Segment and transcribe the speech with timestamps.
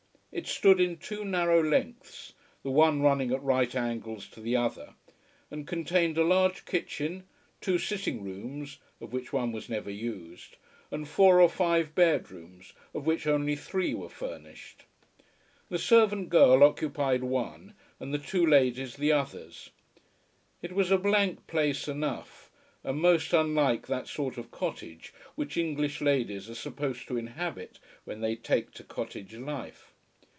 [0.33, 2.31] It stood in two narrow lengths,
[2.63, 4.93] the one running at right angles to the other;
[5.51, 7.25] and contained a large kitchen,
[7.59, 10.55] two sitting rooms, of which one was never used,
[10.89, 14.83] and four or five bed rooms of which only three were furnished.
[15.67, 19.71] The servant girl occupied one, and the two ladies the others.
[20.61, 22.49] It was a blank place enough,
[22.85, 28.21] and most unlike that sort of cottage which English ladies are supposed to inhabit, when
[28.21, 29.89] they take to cottage life.